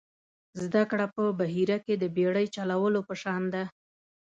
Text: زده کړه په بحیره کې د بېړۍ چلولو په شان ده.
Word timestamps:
زده 0.63 0.83
کړه 0.89 1.05
په 1.15 1.23
بحیره 1.39 1.77
کې 1.85 1.93
د 1.97 2.03
بېړۍ 2.15 2.45
چلولو 2.55 2.99
په 3.07 3.13
شان 3.21 3.43
ده. 3.53 3.63